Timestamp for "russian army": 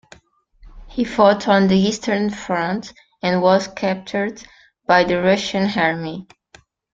5.21-6.27